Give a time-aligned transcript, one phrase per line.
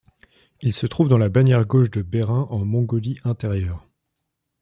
[0.61, 3.87] Ils se trouvent dans la bannière gauche de Bairin en Mongolie-Intérieure.